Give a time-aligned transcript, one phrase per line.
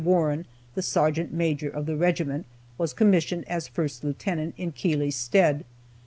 [0.03, 5.63] Warren, the sergeant major of the regiment, was commissioned as First Lieutenant in Keeley's stead.